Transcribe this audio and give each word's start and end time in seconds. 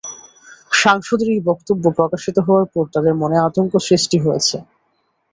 সাংসদের 0.73 1.27
ওই 1.29 1.41
বক্তব্য 1.49 1.83
প্রকাশিত 1.97 2.37
হওয়ার 2.39 2.65
পর 2.73 2.83
তাঁদের 2.93 3.13
মনে 3.21 3.37
আতঙ্ক 3.39 3.73
সৃষ্টি 3.87 4.17
হয়েছে। 4.19 4.57